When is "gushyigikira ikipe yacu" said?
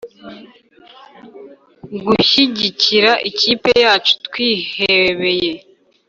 2.05-4.13